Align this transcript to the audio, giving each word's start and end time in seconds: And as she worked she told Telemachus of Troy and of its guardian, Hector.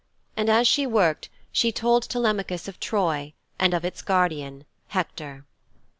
And 0.35 0.49
as 0.49 0.67
she 0.67 0.87
worked 0.87 1.29
she 1.51 1.71
told 1.71 2.09
Telemachus 2.09 2.67
of 2.67 2.79
Troy 2.79 3.33
and 3.59 3.71
of 3.71 3.85
its 3.85 4.01
guardian, 4.01 4.65
Hector. 4.87 5.45